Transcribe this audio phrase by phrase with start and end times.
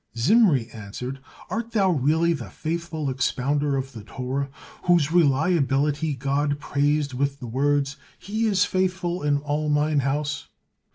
[0.17, 1.19] Zimri answered:
[1.51, 4.49] "Art thou really the faithful expounder of the Torah,
[4.85, 10.47] whose reliability God praised with the words, 'He is faithful in all Mine house?'